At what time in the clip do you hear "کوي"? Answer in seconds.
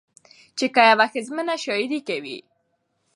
2.09-2.37